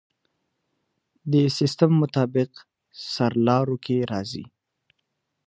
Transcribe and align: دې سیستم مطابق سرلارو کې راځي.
دې 1.31 1.43
سیستم 1.57 1.91
مطابق 2.01 2.49
سرلارو 3.11 3.75
کې 3.85 3.97
راځي. 4.11 4.45